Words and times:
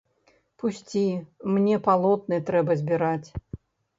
Пусці, 0.61 1.03
мне 1.57 1.75
палотны 1.87 2.39
трэба 2.47 2.79
збіраць. 2.83 3.29